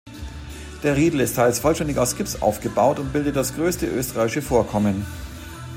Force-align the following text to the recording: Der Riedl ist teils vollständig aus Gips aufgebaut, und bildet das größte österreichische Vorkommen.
Der 0.81 0.97
Riedl 0.97 1.19
ist 1.19 1.35
teils 1.35 1.59
vollständig 1.59 1.99
aus 1.99 2.15
Gips 2.17 2.41
aufgebaut, 2.41 2.97
und 2.97 3.13
bildet 3.13 3.35
das 3.35 3.53
größte 3.53 3.85
österreichische 3.85 4.41
Vorkommen. 4.41 5.05